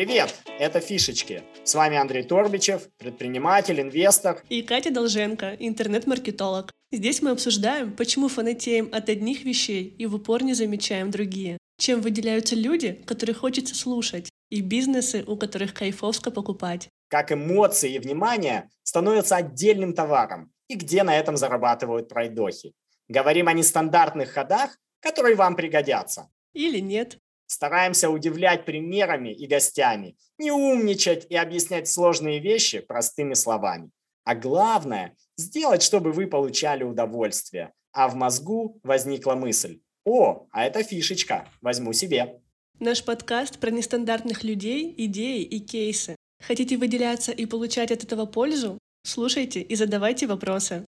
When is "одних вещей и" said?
9.10-10.06